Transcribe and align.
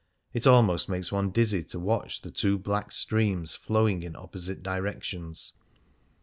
It 0.33 0.47
almost 0.47 0.89
makes 0.89 1.11
one 1.11 1.29
dizzy 1.29 1.63
to 1.65 1.79
watch 1.79 2.21
the 2.23 2.31
two 2.31 2.57
black 2.57 2.91
streams 2.91 3.53
flowing 3.53 4.01
in 4.01 4.15
opposite 4.15 4.63
directions. 4.63 5.53